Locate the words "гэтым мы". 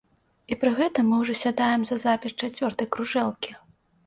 0.79-1.19